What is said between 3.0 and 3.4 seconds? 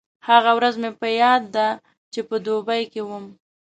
وم.